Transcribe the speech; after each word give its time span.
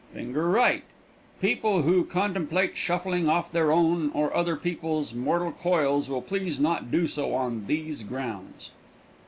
[finger 0.15 0.49
right] 0.49 0.83
People 1.41 1.83
who 1.83 2.03
contemplate 2.03 2.75
shuffling 2.75 3.29
off 3.29 3.51
their 3.51 3.71
own 3.71 4.09
or 4.15 4.35
other 4.35 4.55
people's 4.55 5.13
mortal 5.13 5.51
coils 5.51 6.09
will 6.09 6.23
please 6.23 6.59
not 6.59 6.89
do 6.89 7.05
so 7.07 7.35
on 7.35 7.67
these 7.67 8.01
grounds. 8.01 8.71